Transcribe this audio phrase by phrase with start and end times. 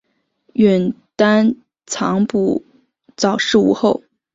[0.53, 1.55] 允丹
[1.85, 2.63] 藏卜
[3.15, 4.01] 早逝无后。